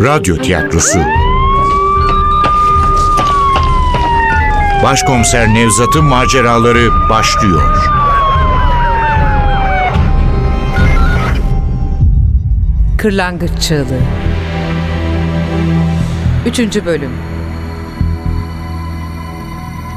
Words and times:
Radyo 0.00 0.36
Tiyatrosu 0.36 0.98
Başkomiser 4.82 5.54
Nevzat'ın 5.54 6.04
maceraları 6.04 7.08
başlıyor. 7.10 7.90
Kırlangıç 12.98 13.50
Çığlığı 13.60 14.00
3. 16.46 16.58
Bölüm 16.84 17.12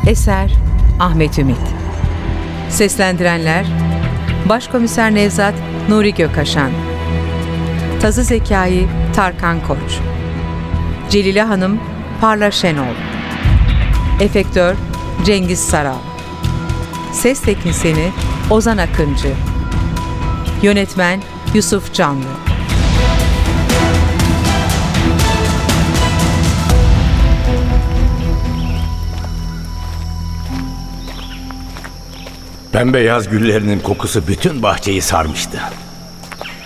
Eser 0.08 0.52
Ahmet 1.00 1.40
Ümit 1.40 1.58
Seslendirenler 2.70 3.66
Başkomiser 4.50 5.16
Nevzat 5.16 5.56
Nuri 5.90 6.14
Gökaşan 6.14 6.72
Tazı 8.04 8.24
Zekai 8.24 8.88
Tarkan 9.16 9.68
Koç. 9.68 10.00
Celile 11.10 11.42
Hanım 11.42 11.80
Parla 12.22 12.52
Şenol 12.52 12.96
Efektör 14.22 14.76
Cengiz 15.26 15.60
Saral. 15.60 15.98
Ses 17.14 17.42
Teknisini 17.42 18.12
Ozan 18.50 18.78
Akıncı. 18.78 19.34
Yönetmen 20.62 21.22
Yusuf 21.54 21.94
Canlı. 21.94 22.24
Pembe 32.72 33.00
yaz 33.00 33.30
güllerinin 33.30 33.80
kokusu 33.80 34.28
bütün 34.28 34.64
bahçeyi 34.64 35.02
sarmıştı. 35.02 35.60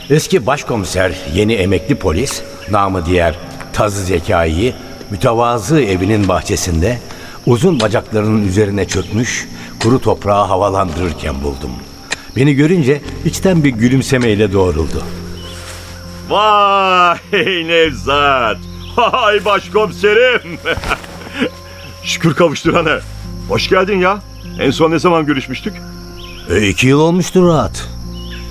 Eski 0.09 0.45
başkomiser, 0.45 1.11
yeni 1.34 1.53
emekli 1.53 1.95
polis, 1.95 2.41
namı 2.71 3.05
diğer 3.05 3.35
Tazı 3.73 4.03
Zekai'yi 4.03 4.73
mütevazı 5.11 5.81
evinin 5.81 6.27
bahçesinde 6.27 6.99
uzun 7.45 7.80
bacaklarının 7.80 8.47
üzerine 8.47 8.88
çökmüş 8.88 9.47
kuru 9.80 10.02
toprağı 10.02 10.45
havalandırırken 10.45 11.44
buldum. 11.44 11.72
Beni 12.36 12.53
görünce 12.53 13.02
içten 13.25 13.64
bir 13.64 13.69
gülümsemeyle 13.69 14.53
doğruldu. 14.53 15.03
Vay 16.30 17.17
Nevzat. 17.67 18.58
Vay 18.97 19.45
başkomiserim. 19.45 20.42
Şükür 22.03 22.33
kavuşturana. 22.33 22.99
Hoş 23.49 23.69
geldin 23.69 23.99
ya. 23.99 24.19
En 24.59 24.71
son 24.71 24.92
ne 24.92 24.99
zaman 24.99 25.25
görüşmüştük? 25.25 25.73
E, 26.49 26.67
iki 26.67 26.88
yıl 26.88 26.99
olmuştur 26.99 27.47
rahat. 27.47 27.97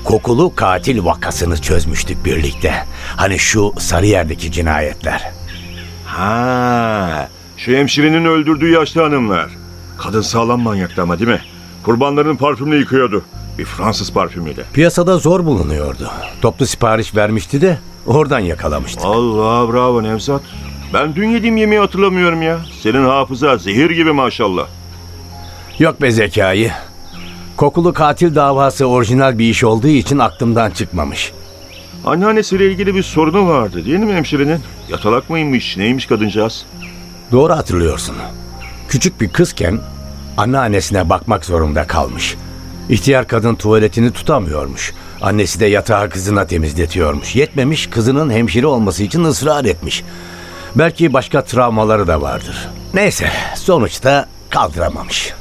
Kokulu 0.06 0.54
katil 0.54 1.04
vakasını 1.04 1.60
çözmüştük 1.60 2.24
birlikte. 2.24 2.74
Hani 3.16 3.38
şu 3.38 3.72
Sarıyer'deki 3.78 4.52
cinayetler. 4.52 5.30
Ha, 6.06 7.28
şu 7.56 7.72
hemşirenin 7.72 8.24
öldürdüğü 8.24 8.70
yaşlı 8.70 9.02
hanımlar. 9.02 9.50
Kadın 9.98 10.20
sağlam 10.20 10.60
manyaktı 10.60 11.02
ama 11.02 11.18
değil 11.18 11.30
mi? 11.30 11.40
Kurbanlarının 11.82 12.36
parfümünü 12.36 12.76
yıkıyordu. 12.76 13.24
Bir 13.58 13.64
Fransız 13.64 14.12
parfümüyle. 14.12 14.64
Piyasada 14.72 15.18
zor 15.18 15.44
bulunuyordu. 15.44 16.10
Toplu 16.42 16.66
sipariş 16.66 17.14
vermişti 17.14 17.60
de 17.60 17.78
oradan 18.06 18.40
yakalamıştık. 18.40 19.04
Allah 19.04 19.72
bravo 19.72 20.02
Nevzat. 20.02 20.42
Ben 20.94 21.14
dün 21.14 21.28
yediğim 21.28 21.56
yemeği 21.56 21.80
hatırlamıyorum 21.80 22.42
ya. 22.42 22.58
Senin 22.82 23.04
hafıza 23.04 23.56
zehir 23.56 23.90
gibi 23.90 24.12
maşallah. 24.12 24.66
Yok 25.78 26.02
be 26.02 26.10
zekayı. 26.10 26.72
Kokulu 27.56 27.92
katil 27.92 28.34
davası 28.34 28.86
orijinal 28.86 29.38
bir 29.38 29.50
iş 29.50 29.64
olduğu 29.64 29.88
için 29.88 30.18
aklımdan 30.18 30.70
çıkmamış. 30.70 31.32
Anneannesiyle 32.04 32.70
ilgili 32.70 32.94
bir 32.94 33.02
sorunu 33.02 33.48
vardı 33.48 33.84
değil 33.84 33.98
mi 33.98 34.14
hemşirenin? 34.14 34.60
Yatalak 34.88 35.30
mıymış, 35.30 35.76
neymiş 35.76 36.06
kadıncağız? 36.06 36.66
Doğru 37.32 37.52
hatırlıyorsun. 37.52 38.16
Küçük 38.88 39.20
bir 39.20 39.28
kızken 39.28 39.80
anneannesine 40.36 41.08
bakmak 41.08 41.44
zorunda 41.44 41.86
kalmış. 41.86 42.36
İhtiyar 42.88 43.26
kadın 43.28 43.54
tuvaletini 43.54 44.10
tutamıyormuş. 44.10 44.92
Annesi 45.20 45.60
de 45.60 45.66
yatağı 45.66 46.10
kızına 46.10 46.46
temizletiyormuş. 46.46 47.36
Yetmemiş 47.36 47.86
kızının 47.86 48.30
hemşire 48.30 48.66
olması 48.66 49.02
için 49.02 49.24
ısrar 49.24 49.64
etmiş. 49.64 50.04
Belki 50.74 51.12
başka 51.12 51.44
travmaları 51.44 52.06
da 52.06 52.22
vardır. 52.22 52.68
Neyse 52.94 53.30
sonuçta 53.54 54.26
kaldıramamış. 54.50 55.32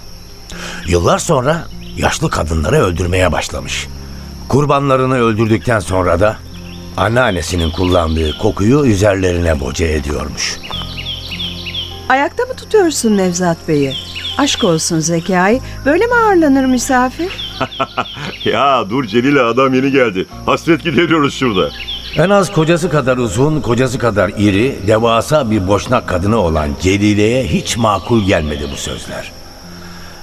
Yıllar 0.88 1.18
sonra 1.18 1.66
yaşlı 1.98 2.30
kadınları 2.30 2.76
öldürmeye 2.76 3.32
başlamış. 3.32 3.88
Kurbanlarını 4.50 5.16
öldürdükten 5.18 5.80
sonra 5.80 6.20
da 6.20 6.38
anneannesinin 6.98 7.72
kullandığı 7.72 8.38
kokuyu 8.38 8.86
üzerlerine 8.86 9.60
boca 9.60 9.86
ediyormuş. 9.88 10.60
Ayakta 12.10 12.44
mı 12.44 12.54
tutuyorsun 12.54 13.18
Nevzat 13.18 13.58
Bey'i? 13.68 13.94
Aşk 14.38 14.64
olsun 14.64 15.00
Zekai. 15.00 15.62
Böyle 15.86 16.06
mi 16.06 16.14
ağırlanır 16.16 16.66
misafir? 16.66 17.56
Ya 18.46 18.90
dur 18.90 19.06
Celile 19.06 19.42
adam 19.42 19.74
yeni 19.74 19.92
geldi. 19.92 20.26
Hasret 20.46 20.84
gideriyoruz 20.84 21.34
şurada. 21.34 21.70
En 22.16 22.30
az 22.30 22.52
kocası 22.52 22.90
kadar 22.90 23.18
uzun, 23.18 23.62
kocası 23.62 24.00
kadar 24.00 24.30
iri, 24.38 24.76
devasa 24.88 25.52
bir 25.52 25.68
boşnak 25.68 26.08
kadını 26.08 26.38
olan 26.38 26.70
Celile'ye 26.82 27.44
hiç 27.48 27.78
makul 27.78 28.24
gelmedi 28.26 28.68
bu 28.74 28.76
sözler. 28.78 29.32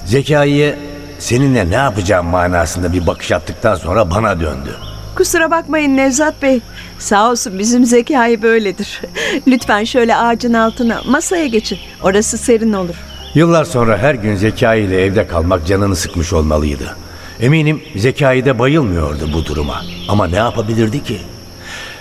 Zekai'ye 0.04 0.78
seninle 1.22 1.70
ne 1.70 1.74
yapacağım 1.74 2.26
manasında 2.26 2.92
bir 2.92 3.06
bakış 3.06 3.32
attıktan 3.32 3.74
sonra 3.74 4.10
bana 4.10 4.40
döndü. 4.40 4.76
Kusura 5.16 5.50
bakmayın 5.50 5.96
Nevzat 5.96 6.42
Bey. 6.42 6.60
Sağ 6.98 7.30
olsun 7.30 7.58
bizim 7.58 7.84
Zekai 7.84 8.42
böyledir. 8.42 9.00
Lütfen 9.46 9.84
şöyle 9.84 10.16
ağacın 10.16 10.54
altına 10.54 11.00
masaya 11.06 11.46
geçin. 11.46 11.78
Orası 12.02 12.38
serin 12.38 12.72
olur. 12.72 12.94
Yıllar 13.34 13.64
sonra 13.64 13.98
her 13.98 14.14
gün 14.14 14.36
Zekai 14.36 14.80
ile 14.80 15.04
evde 15.04 15.26
kalmak 15.26 15.66
canını 15.66 15.96
sıkmış 15.96 16.32
olmalıydı. 16.32 16.96
Eminim 17.40 17.82
Zekai 17.96 18.44
de 18.44 18.58
bayılmıyordu 18.58 19.32
bu 19.32 19.44
duruma. 19.44 19.82
Ama 20.08 20.26
ne 20.26 20.36
yapabilirdi 20.36 21.04
ki? 21.04 21.18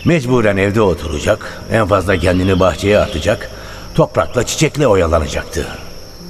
Mecburen 0.06 0.58
evde 0.58 0.82
oturacak, 0.82 1.62
en 1.72 1.88
fazla 1.88 2.18
kendini 2.18 2.60
bahçeye 2.60 3.00
atacak, 3.00 3.52
toprakla 3.96 4.46
çiçekle 4.46 4.88
oyalanacaktı. 4.88 5.68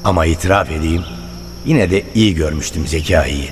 Ama 0.03 0.25
itiraf 0.25 0.71
edeyim, 0.71 1.03
yine 1.65 1.91
de 1.91 2.03
iyi 2.15 2.35
görmüştüm 2.35 2.87
Zekai'yi. 2.87 3.49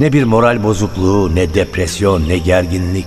Ne 0.00 0.12
bir 0.12 0.24
moral 0.24 0.62
bozukluğu, 0.62 1.34
ne 1.34 1.54
depresyon, 1.54 2.28
ne 2.28 2.38
gerginlik. 2.38 3.06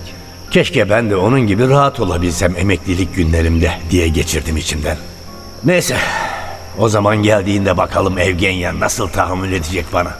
Keşke 0.50 0.90
ben 0.90 1.10
de 1.10 1.16
onun 1.16 1.40
gibi 1.40 1.68
rahat 1.68 2.00
olabilsem 2.00 2.56
emeklilik 2.56 3.16
günlerimde 3.16 3.72
diye 3.90 4.08
geçirdim 4.08 4.56
içimden. 4.56 4.96
Neyse, 5.64 5.96
o 6.78 6.88
zaman 6.88 7.22
geldiğinde 7.22 7.76
bakalım 7.76 8.18
Evgenya 8.18 8.80
nasıl 8.80 9.08
tahammül 9.08 9.52
edecek 9.52 9.86
bana. 9.92 10.10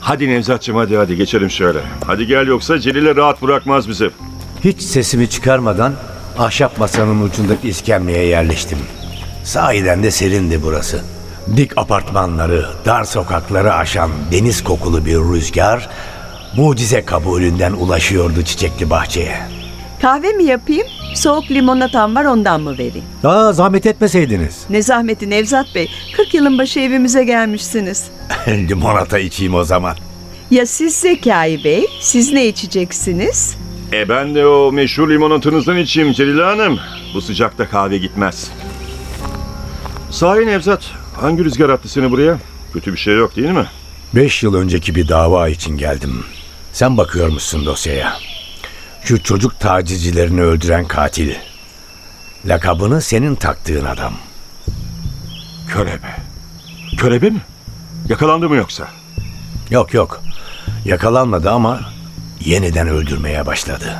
Hadi 0.00 0.28
Nevzatçım 0.28 0.76
hadi 0.76 0.96
hadi 0.96 1.16
geçelim 1.16 1.50
şöyle. 1.50 1.78
Hadi 2.06 2.26
gel 2.26 2.46
yoksa 2.46 2.78
Celile 2.78 3.16
rahat 3.16 3.42
bırakmaz 3.42 3.88
bizi. 3.88 4.10
Hiç 4.64 4.82
sesimi 4.82 5.30
çıkarmadan 5.30 5.94
ahşap 6.38 6.78
masanın 6.78 7.22
ucundaki 7.22 7.68
iskemleye 7.68 8.26
yerleştim. 8.26 8.78
Sahiden 9.44 10.02
de 10.02 10.10
serindi 10.10 10.62
burası. 10.62 11.04
Dik 11.56 11.78
apartmanları, 11.78 12.66
dar 12.86 13.04
sokakları 13.04 13.74
aşan 13.74 14.10
deniz 14.32 14.64
kokulu 14.64 15.04
bir 15.06 15.14
rüzgar 15.16 15.88
mucize 16.56 17.04
kabulünden 17.04 17.72
ulaşıyordu 17.72 18.42
çiçekli 18.42 18.90
bahçeye. 18.90 19.36
Kahve 20.02 20.32
mi 20.32 20.44
yapayım? 20.44 20.86
Soğuk 21.14 21.50
limonatam 21.50 22.14
var 22.16 22.24
ondan 22.24 22.60
mı 22.60 22.72
vereyim? 22.72 23.04
Aa 23.24 23.52
zahmet 23.52 23.86
etmeseydiniz. 23.86 24.64
Ne 24.70 24.82
zahmeti 24.82 25.30
Nevzat 25.30 25.74
Bey. 25.74 25.90
40 26.16 26.34
yılın 26.34 26.58
başı 26.58 26.80
evimize 26.80 27.24
gelmişsiniz. 27.24 28.04
Limonata 28.48 29.18
içeyim 29.18 29.54
o 29.54 29.64
zaman. 29.64 29.96
Ya 30.50 30.66
siz 30.66 30.94
Zekai 30.94 31.64
Bey? 31.64 31.86
Siz 32.00 32.32
ne 32.32 32.46
içeceksiniz? 32.46 33.56
E 33.92 34.08
ben 34.08 34.34
de 34.34 34.46
o 34.46 34.72
meşhur 34.72 35.10
limonatınızdan 35.10 35.76
içeyim 35.76 36.12
Celile 36.12 36.42
Hanım. 36.42 36.78
Bu 37.14 37.20
sıcakta 37.22 37.68
kahve 37.68 37.98
gitmez. 37.98 38.50
Sahi 40.10 40.46
Nevzat, 40.46 40.80
hangi 41.20 41.44
rüzgar 41.44 41.68
attı 41.68 41.88
seni 41.88 42.10
buraya? 42.10 42.38
Kötü 42.72 42.92
bir 42.92 42.98
şey 42.98 43.16
yok 43.16 43.36
değil 43.36 43.50
mi? 43.50 43.66
Beş 44.14 44.42
yıl 44.42 44.54
önceki 44.54 44.94
bir 44.94 45.08
dava 45.08 45.48
için 45.48 45.76
geldim. 45.76 46.24
Sen 46.72 46.96
bakıyormuşsun 46.96 47.66
dosyaya. 47.66 48.16
Şu 49.04 49.22
çocuk 49.22 49.60
tacizcilerini 49.60 50.42
öldüren 50.42 50.84
katil. 50.88 51.34
Lakabını 52.46 53.02
senin 53.02 53.34
taktığın 53.34 53.84
adam. 53.84 54.14
Körebe. 55.68 56.16
Körebe 56.98 57.30
mi? 57.30 57.40
Yakalandı 58.08 58.48
mı 58.48 58.56
yoksa? 58.56 58.88
Yok 59.70 59.94
yok. 59.94 60.22
Yakalanmadı 60.84 61.50
ama 61.50 61.80
yeniden 62.40 62.88
öldürmeye 62.88 63.46
başladı. 63.46 63.96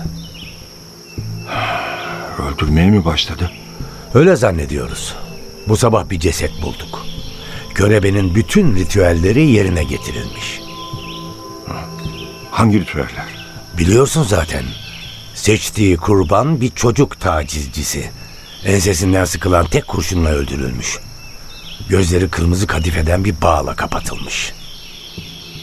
Öldürmeye 2.38 2.90
mi 2.90 3.04
başladı? 3.04 3.50
Öyle 4.14 4.36
zannediyoruz. 4.36 5.14
Bu 5.68 5.76
sabah 5.76 6.10
bir 6.10 6.20
ceset 6.20 6.62
bulduk. 6.62 7.06
Körebenin 7.74 8.34
bütün 8.34 8.76
ritüelleri 8.76 9.46
yerine 9.46 9.84
getirilmiş. 9.84 10.60
Hangi 12.50 12.80
ritüeller? 12.80 13.26
Biliyorsun 13.78 14.22
zaten. 14.22 14.64
Seçtiği 15.34 15.96
kurban 15.96 16.60
bir 16.60 16.70
çocuk 16.70 17.20
tacizcisi. 17.20 18.10
Ensesinden 18.64 19.24
sıkılan 19.24 19.66
tek 19.66 19.88
kurşunla 19.88 20.28
öldürülmüş. 20.28 20.98
Gözleri 21.88 22.28
kırmızı 22.28 22.66
kadifeden 22.66 23.24
bir 23.24 23.40
bağla 23.42 23.76
kapatılmış. 23.76 24.52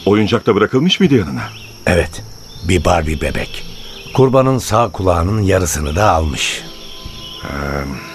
Oyuncakta 0.06 0.54
bırakılmış 0.54 1.00
mıydı 1.00 1.14
yanına? 1.14 1.42
Evet, 1.86 2.22
bir 2.68 2.84
Barbie 2.84 3.20
bebek. 3.20 3.64
Kurbanın 4.14 4.58
sağ 4.58 4.88
kulağının 4.88 5.42
yarısını 5.42 5.96
da 5.96 6.10
almış. 6.10 6.62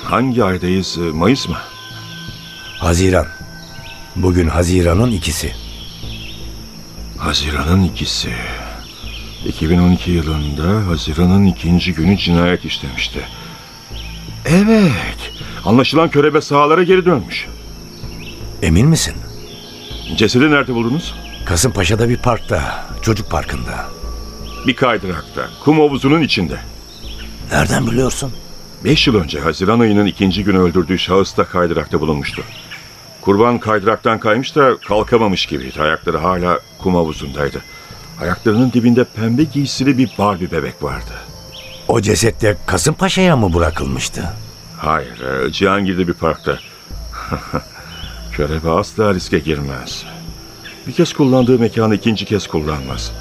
Hangi 0.03 0.43
aydayız? 0.43 0.97
Ee, 0.97 1.01
Mayıs 1.01 1.49
mı? 1.49 1.57
Haziran. 2.80 3.25
Bugün 4.16 4.48
Haziran'ın 4.48 5.12
ikisi. 5.12 5.51
Haziran'ın 7.18 7.83
ikisi. 7.83 8.33
2012 9.45 10.12
yılında 10.12 10.88
Haziran'ın 10.88 11.45
ikinci 11.45 11.94
günü 11.94 12.18
cinayet 12.18 12.66
işlemişti. 12.66 13.19
Evet. 14.45 15.31
Anlaşılan 15.66 16.10
körebe 16.10 16.42
sahalara 16.42 16.83
geri 16.83 17.06
dönmüş. 17.06 17.48
Emin 18.62 18.88
misin? 18.88 19.13
Cesedi 20.16 20.51
nerede 20.51 20.74
buldunuz? 20.74 21.16
Kasımpaşa'da 21.45 22.10
bir 22.10 22.18
parkta, 22.18 22.86
çocuk 23.01 23.31
parkında. 23.31 23.86
Bir 24.68 24.75
kaydırakta. 24.75 25.50
Kum 25.63 25.80
havuzunun 25.80 26.22
içinde. 26.22 26.57
Nereden 27.51 27.88
biliyorsun? 27.88 28.31
Beş 28.83 29.07
yıl 29.07 29.16
önce 29.16 29.39
Haziran 29.39 29.80
ayının 29.80 30.06
ikinci 30.06 30.44
günü 30.44 30.60
öldürdüğü 30.60 31.00
şahıs 31.00 31.38
da 31.38 31.44
kaydırakta 31.44 32.01
bulunmuştu. 32.01 32.44
Kurban 33.25 33.60
kaydıraktan 33.60 34.19
kaymış 34.19 34.56
da 34.56 34.77
kalkamamış 34.77 35.45
gibiydi. 35.45 35.81
Ayakları 35.81 36.18
hala 36.18 36.60
kum 36.83 36.95
havuzundaydı. 36.95 37.62
Ayaklarının 38.22 38.72
dibinde 38.72 39.04
pembe 39.04 39.44
giysili 39.44 39.98
bir 39.98 40.12
Barbie 40.18 40.51
bebek 40.51 40.83
vardı. 40.83 41.12
O 41.88 42.01
ceset 42.01 42.42
de 42.42 42.57
Kasımpaşa'ya 42.66 43.38
mı 43.38 43.54
bırakılmıştı? 43.54 44.24
Hayır, 44.77 45.22
e, 45.22 45.51
Cihangir'de 45.51 46.07
bir 46.07 46.13
parkta. 46.13 46.60
Körebe 48.31 48.69
asla 48.69 49.13
riske 49.13 49.39
girmez. 49.39 50.06
Bir 50.88 50.92
kez 50.94 51.13
kullandığı 51.13 51.60
mekanı 51.60 51.95
ikinci 51.95 52.25
kez 52.25 52.48
kullanmaz. 52.48 53.12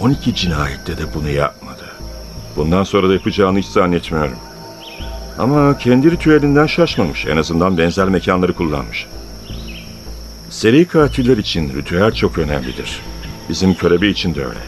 12 0.00 0.34
cinayette 0.34 0.98
de 0.98 1.14
bunu 1.14 1.30
yapmadı. 1.30 1.84
Bundan 2.56 2.84
sonra 2.84 3.08
da 3.08 3.12
yapacağını 3.12 3.58
hiç 3.58 3.66
zannetmiyorum. 3.66 4.38
Ama 5.38 5.78
kendi 5.78 6.10
ritüelinden 6.10 6.66
şaşmamış. 6.66 7.26
En 7.26 7.36
azından 7.36 7.78
benzer 7.78 8.08
mekanları 8.08 8.52
kullanmış. 8.52 9.06
Seri 10.50 10.84
katiller 10.84 11.36
için 11.36 11.74
ritüel 11.74 12.12
çok 12.12 12.38
önemlidir. 12.38 13.00
Bizim 13.48 13.74
körebe 13.74 14.08
için 14.08 14.34
de 14.34 14.44
öyle. 14.44 14.58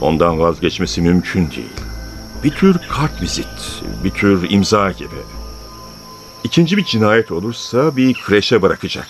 Ondan 0.00 0.38
vazgeçmesi 0.38 1.00
mümkün 1.02 1.50
değil. 1.50 1.72
Bir 2.44 2.50
tür 2.50 2.78
kart 2.88 3.22
vizit, 3.22 3.82
bir 4.04 4.10
tür 4.10 4.50
imza 4.50 4.90
gibi. 4.90 5.14
İkinci 6.44 6.76
bir 6.76 6.84
cinayet 6.84 7.32
olursa 7.32 7.96
bir 7.96 8.14
kreşe 8.14 8.62
bırakacak. 8.62 9.08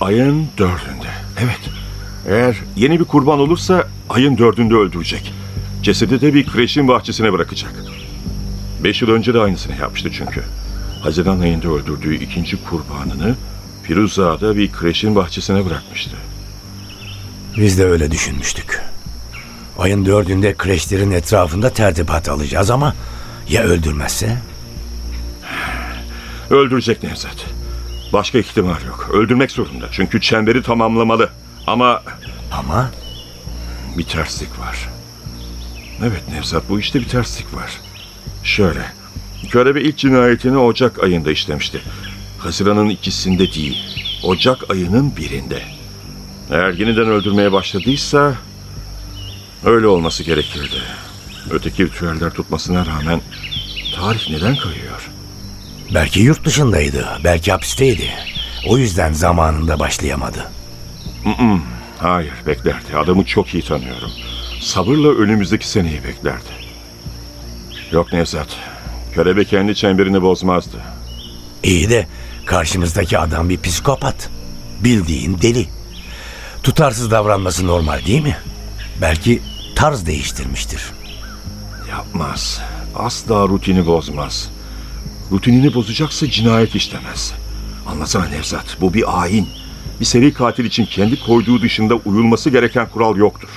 Ayın 0.00 0.48
dördünde. 0.58 1.08
Evet. 1.40 1.60
Eğer 2.28 2.56
yeni 2.76 3.00
bir 3.00 3.04
kurban 3.04 3.38
olursa 3.40 3.88
ayın 4.10 4.38
dördünde 4.38 4.74
öldürecek. 4.74 5.32
Cesedi 5.82 6.20
de 6.20 6.34
bir 6.34 6.46
kreşin 6.46 6.88
bahçesine 6.88 7.32
bırakacak. 7.32 7.72
Beş 8.84 9.02
yıl 9.02 9.10
önce 9.10 9.34
de 9.34 9.40
aynısını 9.40 9.76
yapmıştı 9.76 10.10
çünkü. 10.12 10.42
Haziran 11.02 11.40
ayında 11.40 11.68
öldürdüğü 11.68 12.14
ikinci 12.14 12.64
kurbanını 12.64 13.34
Firuza'da 13.82 14.56
bir 14.56 14.72
kreşin 14.72 15.14
bahçesine 15.16 15.64
bırakmıştı. 15.64 16.16
Biz 17.56 17.78
de 17.78 17.84
öyle 17.84 18.10
düşünmüştük. 18.10 18.80
Ayın 19.78 20.06
dördünde 20.06 20.54
kreşlerin 20.54 21.10
etrafında 21.10 21.70
tertibat 21.70 22.28
alacağız 22.28 22.70
ama 22.70 22.94
ya 23.48 23.62
öldürmezse? 23.62 24.38
Öldürecek 26.50 27.02
Nevzat. 27.02 27.46
Başka 28.12 28.38
ihtimal 28.38 28.82
yok. 28.86 29.10
Öldürmek 29.12 29.50
zorunda. 29.50 29.88
Çünkü 29.92 30.20
çemberi 30.20 30.62
tamamlamalı. 30.62 31.30
Ama 31.66 32.02
Ama 32.52 32.90
bir 33.98 34.04
terslik 34.04 34.58
var. 34.58 34.88
Evet 36.02 36.22
Nevzat 36.32 36.68
bu 36.68 36.80
işte 36.80 37.00
bir 37.00 37.08
terslik 37.08 37.54
var. 37.54 37.80
Şöyle. 38.44 38.92
Körebe 39.50 39.82
ilk 39.82 39.98
cinayetini 39.98 40.58
Ocak 40.58 41.02
ayında 41.04 41.30
işlemişti. 41.30 41.82
Haziran'ın 42.44 42.88
ikisinde 42.88 43.52
değil. 43.52 43.78
Ocak 44.22 44.70
ayının 44.70 45.16
birinde. 45.16 45.62
Eğer 46.50 46.72
yeniden 46.72 47.06
öldürmeye 47.08 47.52
başladıysa 47.52 48.34
öyle 49.64 49.86
olması 49.86 50.22
gerekirdi. 50.22 50.82
Öteki 51.50 51.84
ritüeller 51.86 52.30
tutmasına 52.30 52.86
rağmen 52.86 53.20
tarih 53.96 54.30
neden 54.30 54.56
kayıyor? 54.56 55.08
belki 55.94 56.20
yurt 56.20 56.44
dışındaydı, 56.44 57.06
belki 57.24 57.52
hapisteydi. 57.52 58.10
O 58.68 58.78
yüzden 58.78 59.12
zamanında 59.12 59.78
başlayamadı. 59.78 60.50
Hayır 61.98 62.32
beklerdi. 62.46 62.96
Adamı 62.96 63.24
çok 63.24 63.54
iyi 63.54 63.62
tanıyorum. 63.62 64.10
Sabırla 64.60 65.08
önümüzdeki 65.08 65.68
seneyi 65.68 66.04
beklerdi. 66.04 66.52
Yok 67.92 68.12
Nevzat. 68.12 68.48
Körebe 69.14 69.44
kendi 69.44 69.74
çemberini 69.74 70.22
bozmazdı. 70.22 70.76
İyi 71.62 71.90
de 71.90 72.06
karşımızdaki 72.46 73.18
adam 73.18 73.48
bir 73.48 73.60
psikopat. 73.60 74.30
Bildiğin 74.80 75.38
deli. 75.42 75.68
Tutarsız 76.62 77.10
davranması 77.10 77.66
normal 77.66 78.06
değil 78.06 78.22
mi? 78.22 78.36
Belki 79.00 79.42
tarz 79.76 80.06
değiştirmiştir. 80.06 80.82
Yapmaz. 81.90 82.60
Asla 82.94 83.48
rutini 83.48 83.86
bozmaz. 83.86 84.50
Rutinini 85.32 85.74
bozacaksa 85.74 86.30
cinayet 86.30 86.74
işlemez. 86.74 87.32
Anlasana 87.86 88.28
Nevzat, 88.28 88.76
bu 88.80 88.94
bir 88.94 89.22
ayin. 89.22 89.48
Bir 90.00 90.04
seri 90.04 90.34
katil 90.34 90.64
için 90.64 90.86
kendi 90.86 91.20
koyduğu 91.20 91.62
dışında 91.62 91.94
uyulması 91.94 92.50
gereken 92.50 92.88
kural 92.88 93.16
yoktur. 93.16 93.48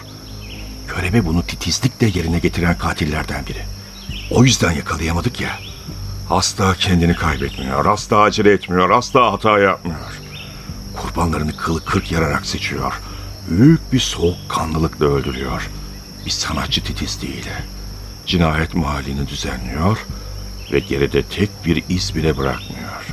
Körebe 0.88 1.26
bunu 1.26 1.44
titizlikle 1.44 2.08
yerine 2.08 2.40
getiren 2.40 2.78
katillerden 2.78 3.46
biri. 3.46 3.62
O 4.32 4.44
yüzden 4.44 4.72
yakalayamadık 4.72 5.42
ya. 5.42 5.60
Asla 6.30 6.76
kendini 6.76 7.16
kaybetmiyor, 7.16 7.86
asla 7.86 8.22
acele 8.22 8.52
etmiyor, 8.52 8.90
asla 8.90 9.34
hata 9.34 9.60
yapmıyor. 9.60 10.22
Kurbanlarını 10.96 11.58
kılı 11.58 11.86
kırk 11.86 12.12
yararak 12.12 12.46
seçiyor. 12.46 12.94
Büyük 13.50 13.94
bir 13.94 14.00
soğukkanlılıkla 14.00 15.06
öldürüyor. 15.06 15.70
Bir 16.26 16.32
sanatçı 16.32 16.84
titizliğiyle. 16.84 17.64
Cinayet 18.26 18.76
mahallini 18.76 19.28
düzenliyor 19.28 19.98
ve 20.72 20.80
geride 20.80 21.24
tek 21.24 21.50
bir 21.66 21.84
iz 21.90 22.16
bile 22.16 22.38
bırakmıyor. 22.38 23.06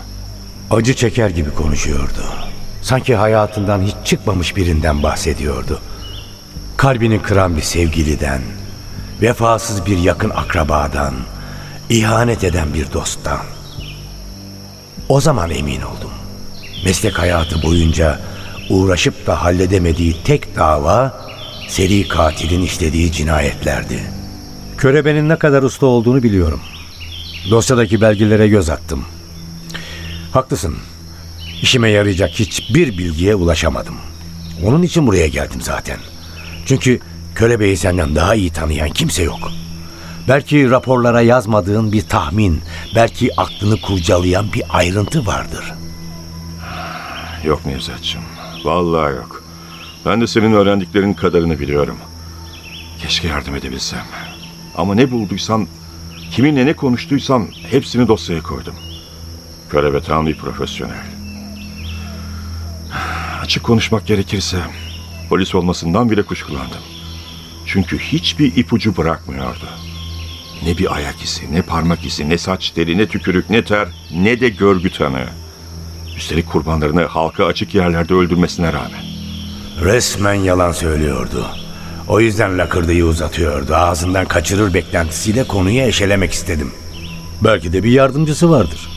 Acı 0.70 0.94
çeker 0.94 1.30
gibi 1.30 1.54
konuşuyordu. 1.54 2.24
Sanki 2.82 3.16
hayatından 3.16 3.82
hiç 3.82 3.94
çıkmamış 4.04 4.56
birinden 4.56 5.02
bahsediyordu. 5.02 5.80
Kalbini 6.76 7.22
kıran 7.22 7.56
bir 7.56 7.62
sevgiliden, 7.62 8.42
vefasız 9.22 9.86
bir 9.86 9.98
yakın 9.98 10.30
akrabadan, 10.30 11.14
ihanet 11.92 12.44
eden 12.44 12.74
bir 12.74 12.92
dosttan. 12.92 13.40
O 15.08 15.20
zaman 15.20 15.50
emin 15.50 15.80
oldum. 15.80 16.10
Meslek 16.84 17.18
hayatı 17.18 17.62
boyunca 17.62 18.20
uğraşıp 18.70 19.26
da 19.26 19.42
halledemediği 19.42 20.16
tek 20.24 20.56
dava 20.56 21.24
seri 21.68 22.08
katilin 22.08 22.62
işlediği 22.62 23.12
cinayetlerdi. 23.12 24.02
Körebenin 24.78 25.28
ne 25.28 25.36
kadar 25.36 25.62
usta 25.62 25.86
olduğunu 25.86 26.22
biliyorum. 26.22 26.60
Dosyadaki 27.50 28.00
belgelere 28.00 28.48
göz 28.48 28.70
attım. 28.70 29.04
Haklısın. 30.32 30.76
İşime 31.62 31.90
yarayacak 31.90 32.30
hiçbir 32.30 32.98
bilgiye 32.98 33.34
ulaşamadım. 33.34 33.94
Onun 34.64 34.82
için 34.82 35.06
buraya 35.06 35.28
geldim 35.28 35.60
zaten. 35.60 35.98
Çünkü 36.66 37.00
Kölebeyi 37.34 37.76
senden 37.76 38.16
daha 38.16 38.34
iyi 38.34 38.50
tanıyan 38.50 38.90
kimse 38.90 39.22
yok. 39.22 39.52
Belki 40.28 40.70
raporlara 40.70 41.20
yazmadığın 41.20 41.92
bir 41.92 42.02
tahmin, 42.02 42.60
belki 42.94 43.40
aklını 43.40 43.80
kurcalayan 43.80 44.52
bir 44.52 44.62
ayrıntı 44.68 45.26
vardır. 45.26 45.74
Yok 47.44 47.66
Nevzat'cığım, 47.66 48.22
vallahi 48.64 49.14
yok. 49.14 49.44
Ben 50.06 50.20
de 50.20 50.26
senin 50.26 50.52
öğrendiklerinin 50.52 51.14
kadarını 51.14 51.60
biliyorum. 51.60 51.96
Keşke 52.98 53.28
yardım 53.28 53.56
edebilsem. 53.56 54.04
Ama 54.76 54.94
ne 54.94 55.10
bulduysam, 55.10 55.66
kiminle 56.30 56.66
ne 56.66 56.72
konuştuysam 56.72 57.48
hepsini 57.70 58.08
dosyaya 58.08 58.42
koydum. 58.42 58.74
Körebe 59.70 60.02
tam 60.02 60.26
bir 60.26 60.36
profesyonel. 60.38 61.04
Açık 63.42 63.62
konuşmak 63.62 64.06
gerekirse 64.06 64.58
polis 65.28 65.54
olmasından 65.54 66.10
bile 66.10 66.22
kuşkulandım. 66.22 66.80
Çünkü 67.66 67.98
hiçbir 67.98 68.56
ipucu 68.56 68.96
bırakmıyordu. 68.96 69.66
Ne 70.64 70.78
bir 70.78 70.94
ayak 70.94 71.22
izi, 71.22 71.54
ne 71.54 71.62
parmak 71.62 72.04
izi, 72.04 72.28
ne 72.28 72.38
saç 72.38 72.70
teli, 72.70 72.98
ne 72.98 73.06
tükürük, 73.06 73.50
ne 73.50 73.64
ter, 73.64 73.88
ne 74.14 74.40
de 74.40 74.48
görgü 74.48 74.92
tanığı. 74.92 75.28
Üstelik 76.16 76.48
kurbanlarını 76.50 77.04
halka 77.04 77.46
açık 77.46 77.74
yerlerde 77.74 78.14
öldürmesine 78.14 78.72
rağmen. 78.72 79.02
Resmen 79.80 80.34
yalan 80.34 80.72
söylüyordu. 80.72 81.46
O 82.08 82.20
yüzden 82.20 82.58
lakırdıyı 82.58 83.04
uzatıyordu. 83.04 83.74
Ağzından 83.74 84.26
kaçırır 84.26 84.74
beklentisiyle 84.74 85.44
konuyu 85.44 85.80
eşelemek 85.80 86.32
istedim. 86.32 86.72
Belki 87.44 87.72
de 87.72 87.84
bir 87.84 87.90
yardımcısı 87.90 88.50
vardır. 88.50 88.88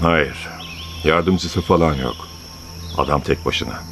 Hayır. 0.00 0.48
Yardımcısı 1.04 1.60
falan 1.60 1.94
yok. 1.94 2.16
Adam 2.98 3.20
tek 3.20 3.44
başına. 3.46 3.82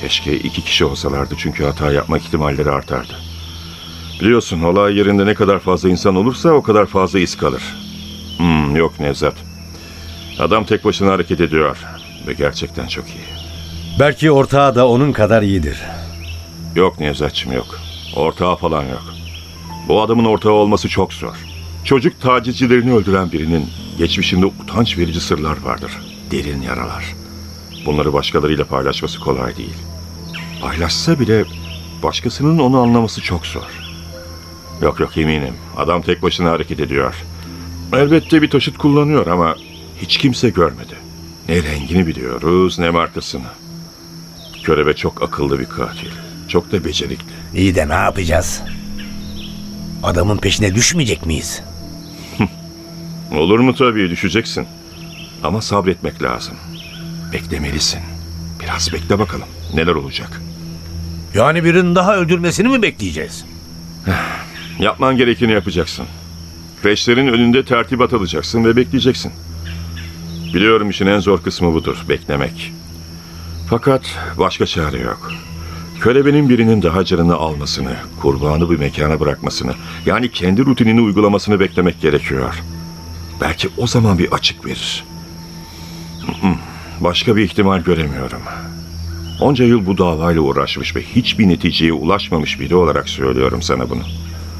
Keşke 0.00 0.36
iki 0.36 0.62
kişi 0.64 0.84
olsalardı 0.84 1.34
çünkü 1.38 1.64
hata 1.64 1.92
yapma 1.92 2.18
ihtimalleri 2.18 2.70
artardı. 2.70 3.29
Biliyorsun 4.20 4.62
olay 4.62 4.96
yerinde 4.98 5.26
ne 5.26 5.34
kadar 5.34 5.58
fazla 5.58 5.88
insan 5.88 6.16
olursa 6.16 6.50
o 6.50 6.62
kadar 6.62 6.86
fazla 6.86 7.18
iz 7.18 7.36
kalır. 7.36 7.62
Hmm, 8.36 8.76
yok 8.76 9.00
Nevzat. 9.00 9.34
Adam 10.38 10.64
tek 10.64 10.84
başına 10.84 11.12
hareket 11.12 11.40
ediyor. 11.40 11.78
Ve 12.26 12.32
gerçekten 12.32 12.86
çok 12.86 13.08
iyi. 13.08 13.24
Belki 14.00 14.30
ortağı 14.30 14.74
da 14.74 14.88
onun 14.88 15.12
kadar 15.12 15.42
iyidir. 15.42 15.78
Yok 16.76 17.00
Nevzatçım 17.00 17.52
yok. 17.52 17.78
Ortağı 18.16 18.56
falan 18.56 18.82
yok. 18.82 19.14
Bu 19.88 20.02
adamın 20.02 20.24
ortağı 20.24 20.52
olması 20.52 20.88
çok 20.88 21.12
zor. 21.12 21.36
Çocuk 21.84 22.20
tacizcilerini 22.20 22.92
öldüren 22.94 23.32
birinin 23.32 23.66
geçmişinde 23.98 24.46
utanç 24.46 24.98
verici 24.98 25.20
sırlar 25.20 25.62
vardır. 25.62 25.92
Derin 26.30 26.62
yaralar. 26.62 27.04
Bunları 27.86 28.12
başkalarıyla 28.12 28.64
paylaşması 28.64 29.20
kolay 29.20 29.56
değil. 29.56 29.76
Paylaşsa 30.62 31.20
bile 31.20 31.44
başkasının 32.02 32.58
onu 32.58 32.80
anlaması 32.80 33.20
çok 33.20 33.46
zor. 33.46 33.79
Yok 34.82 35.00
yok 35.00 35.16
eminim. 35.18 35.54
Adam 35.76 36.02
tek 36.02 36.22
başına 36.22 36.50
hareket 36.50 36.80
ediyor. 36.80 37.14
Elbette 37.92 38.42
bir 38.42 38.50
taşıt 38.50 38.78
kullanıyor 38.78 39.26
ama 39.26 39.56
hiç 40.02 40.16
kimse 40.18 40.50
görmedi. 40.50 40.94
Ne 41.48 41.62
rengini 41.62 42.06
biliyoruz 42.06 42.78
ne 42.78 42.90
markasını. 42.90 43.46
Körebe 44.62 44.94
çok 44.96 45.22
akıllı 45.22 45.58
bir 45.58 45.66
katil. 45.66 46.10
Çok 46.48 46.72
da 46.72 46.84
becerikli. 46.84 47.32
İyi 47.54 47.74
de 47.74 47.88
ne 47.88 47.92
yapacağız? 47.94 48.62
Adamın 50.02 50.36
peşine 50.38 50.74
düşmeyecek 50.74 51.26
miyiz? 51.26 51.62
Olur 53.32 53.58
mu 53.58 53.74
tabii 53.74 54.10
düşeceksin. 54.10 54.66
Ama 55.44 55.62
sabretmek 55.62 56.22
lazım. 56.22 56.54
Beklemelisin. 57.32 58.00
Biraz 58.60 58.92
bekle 58.92 59.18
bakalım. 59.18 59.48
Neler 59.74 59.92
olacak? 59.92 60.40
Yani 61.34 61.64
birinin 61.64 61.94
daha 61.94 62.16
öldürmesini 62.16 62.68
mi 62.68 62.82
bekleyeceğiz? 62.82 63.44
Yapman 64.80 65.16
gerekeni 65.16 65.52
yapacaksın. 65.52 66.06
Kreşlerin 66.82 67.26
önünde 67.26 67.64
tertibat 67.64 68.12
alacaksın 68.12 68.64
ve 68.64 68.76
bekleyeceksin. 68.76 69.32
Biliyorum 70.54 70.90
işin 70.90 71.06
en 71.06 71.18
zor 71.18 71.42
kısmı 71.42 71.74
budur, 71.74 72.04
beklemek. 72.08 72.72
Fakat 73.70 74.18
başka 74.38 74.66
çare 74.66 74.98
yok. 74.98 75.32
Kölebenin 76.00 76.48
birinin 76.48 76.82
daha 76.82 77.04
canını 77.04 77.34
almasını, 77.34 77.96
kurbanı 78.20 78.70
bir 78.70 78.78
mekana 78.78 79.20
bırakmasını, 79.20 79.74
yani 80.06 80.32
kendi 80.32 80.66
rutinini 80.66 81.00
uygulamasını 81.00 81.60
beklemek 81.60 82.00
gerekiyor. 82.00 82.62
Belki 83.40 83.68
o 83.76 83.86
zaman 83.86 84.18
bir 84.18 84.32
açık 84.32 84.66
verir. 84.66 85.04
Başka 87.00 87.36
bir 87.36 87.42
ihtimal 87.42 87.80
göremiyorum. 87.80 88.42
Onca 89.40 89.64
yıl 89.64 89.86
bu 89.86 89.98
davayla 89.98 90.40
uğraşmış 90.40 90.96
ve 90.96 91.02
hiçbir 91.02 91.48
neticeye 91.48 91.92
ulaşmamış 91.92 92.60
biri 92.60 92.74
olarak 92.74 93.08
söylüyorum 93.08 93.62
sana 93.62 93.90
bunu. 93.90 94.02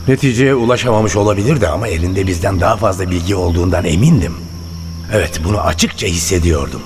Neticeye 0.09 0.55
ulaşamamış 0.55 1.17
olabilirdi 1.17 1.69
ama 1.69 1.89
elinde 1.89 2.27
bizden 2.27 2.61
daha 2.61 2.77
fazla 2.77 3.11
bilgi 3.11 3.35
olduğundan 3.35 3.85
emindim. 3.85 4.35
Evet 5.13 5.41
bunu 5.45 5.61
açıkça 5.61 6.07
hissediyordum. 6.07 6.83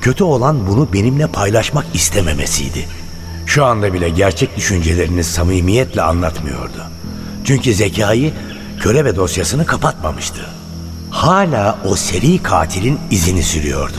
Kötü 0.00 0.24
olan 0.24 0.66
bunu 0.66 0.92
benimle 0.92 1.26
paylaşmak 1.26 1.86
istememesiydi. 1.94 2.86
Şu 3.46 3.64
anda 3.64 3.92
bile 3.92 4.08
gerçek 4.08 4.56
düşüncelerini 4.56 5.24
samimiyetle 5.24 6.02
anlatmıyordu. 6.02 6.82
Çünkü 7.44 7.74
zekayı 7.74 8.32
körebe 8.80 9.16
dosyasını 9.16 9.66
kapatmamıştı. 9.66 10.40
Hala 11.10 11.78
o 11.84 11.96
seri 11.96 12.42
katilin 12.42 12.98
izini 13.10 13.42
sürüyordu. 13.42 13.98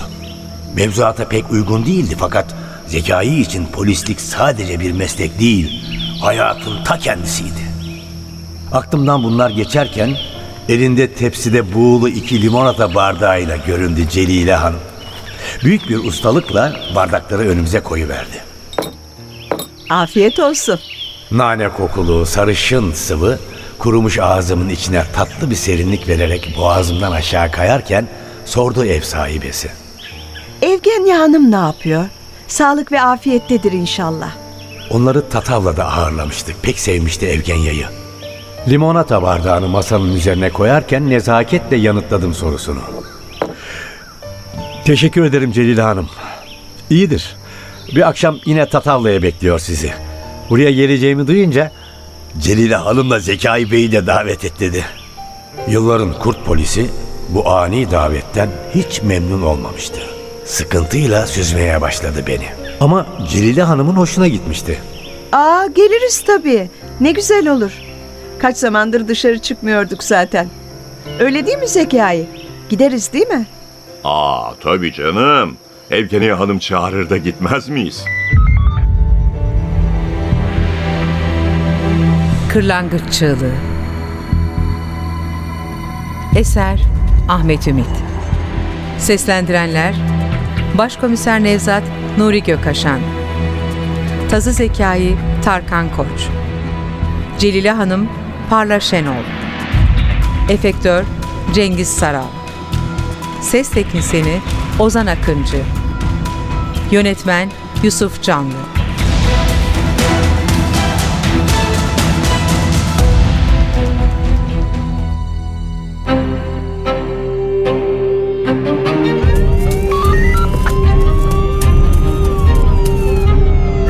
Mevzuata 0.75 1.27
pek 1.27 1.51
uygun 1.51 1.85
değildi 1.85 2.15
fakat 2.19 2.55
zekayı 2.87 3.39
için 3.39 3.65
polislik 3.65 4.21
sadece 4.21 4.79
bir 4.79 4.91
meslek 4.91 5.39
değil, 5.39 5.85
hayatın 6.21 6.83
ta 6.83 6.99
kendisiydi. 6.99 7.62
Aklımdan 8.73 9.23
bunlar 9.23 9.49
geçerken 9.49 10.15
elinde 10.69 11.13
tepside 11.13 11.73
buğulu 11.73 12.09
iki 12.09 12.41
limonata 12.41 12.95
bardağıyla 12.95 13.57
göründü 13.57 14.09
Celile 14.09 14.55
Hanım. 14.55 14.79
Büyük 15.63 15.89
bir 15.89 15.97
ustalıkla 15.97 16.73
bardakları 16.95 17.41
önümüze 17.41 17.79
koyuverdi. 17.79 18.43
Afiyet 19.89 20.39
olsun. 20.39 20.79
Nane 21.31 21.69
kokulu, 21.69 22.25
sarışın 22.25 22.91
sıvı 22.91 23.39
kurumuş 23.79 24.19
ağzımın 24.19 24.69
içine 24.69 25.03
tatlı 25.15 25.49
bir 25.49 25.55
serinlik 25.55 26.07
vererek 26.07 26.55
boğazımdan 26.57 27.11
aşağı 27.11 27.51
kayarken 27.51 28.07
sordu 28.45 28.85
ev 28.85 29.01
sahibesi. 29.01 29.71
Evgenya 30.61 31.19
Hanım 31.19 31.51
ne 31.51 31.55
yapıyor? 31.55 32.05
Sağlık 32.47 32.91
ve 32.91 33.01
afiyettedir 33.01 33.71
inşallah. 33.71 34.31
Onları 34.89 35.29
Tatavla'da 35.29 35.85
ağırlamıştık. 35.85 36.63
Pek 36.63 36.79
sevmişti 36.79 37.27
Evgenya'yı. 37.27 38.02
Limonata 38.69 39.21
bardağını 39.21 39.67
masanın 39.67 40.13
üzerine 40.15 40.49
koyarken 40.49 41.09
nezaketle 41.09 41.77
yanıtladım 41.77 42.33
sorusunu. 42.33 42.79
Teşekkür 44.85 45.23
ederim 45.25 45.51
Celile 45.51 45.81
Hanım. 45.81 46.09
İyidir. 46.89 47.35
Bir 47.95 48.07
akşam 48.07 48.37
yine 48.45 48.69
Tatavla'ya 48.69 49.21
bekliyor 49.23 49.59
sizi. 49.59 49.93
Buraya 50.49 50.71
geleceğimi 50.71 51.27
duyunca 51.27 51.71
Celile 52.39 52.75
Hanım'la 52.75 53.19
Zekai 53.19 53.71
Bey'i 53.71 53.91
de 53.91 54.07
davet 54.07 54.45
et 54.45 54.59
dedi. 54.59 54.85
Yılların 55.67 56.13
kurt 56.19 56.45
polisi 56.45 56.89
bu 57.29 57.49
ani 57.49 57.91
davetten 57.91 58.49
hiç 58.75 59.01
memnun 59.01 59.41
olmamıştı. 59.41 59.99
Sıkıntıyla 60.45 61.27
süzmeye 61.27 61.81
başladı 61.81 62.23
beni. 62.27 62.45
Ama 62.79 63.05
Celile 63.29 63.63
Hanım'ın 63.63 63.95
hoşuna 63.95 64.27
gitmişti. 64.27 64.79
Aa 65.31 65.65
geliriz 65.75 66.23
tabii. 66.27 66.69
Ne 67.01 67.11
güzel 67.11 67.47
olur. 67.47 67.71
Kaç 68.43 68.57
zamandır 68.57 69.07
dışarı 69.07 69.39
çıkmıyorduk 69.39 70.03
zaten. 70.03 70.47
Öyle 71.19 71.45
değil 71.45 71.57
mi 71.57 71.67
Zekai? 71.67 72.25
Gideriz 72.69 73.13
değil 73.13 73.27
mi? 73.27 73.45
Aa 74.03 74.55
tabii 74.63 74.93
canım. 74.93 75.57
Evgeniye 75.91 76.33
Hanım 76.33 76.59
çağırır 76.59 77.09
da 77.09 77.17
gitmez 77.17 77.69
miyiz? 77.69 78.05
Kırlangıç 82.53 83.13
Çığlığı 83.13 83.53
Eser 86.35 86.79
Ahmet 87.29 87.67
Ümit 87.67 88.03
Seslendirenler 88.97 89.95
Başkomiser 90.77 91.43
Nevzat 91.43 91.83
Nuri 92.17 92.43
Gökaşan 92.43 92.99
Tazı 94.29 94.51
Zekai 94.51 95.15
Tarkan 95.43 95.95
Koç 95.95 96.27
Celile 97.39 97.71
Hanım 97.71 98.22
Parla 98.49 98.79
Şenol. 98.79 99.23
Efektör 100.49 101.03
Cengiz 101.53 101.87
Saral. 101.87 102.27
Ses 103.41 103.69
Teknisini 103.69 104.39
Ozan 104.79 105.07
Akıncı. 105.07 105.63
Yönetmen 106.91 107.51
Yusuf 107.83 108.23
Canlı. 108.23 108.53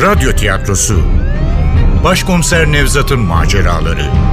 Radyo 0.01 0.31
tiyatrosu. 0.31 1.01
Başkomiser 2.03 2.71
Nevzat'ın 2.71 3.19
maceraları 3.19 4.32